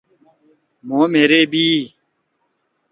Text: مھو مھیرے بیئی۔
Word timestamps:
مھو 0.87 1.01
مھیرے 1.11 1.39
بیئی۔ 1.51 1.77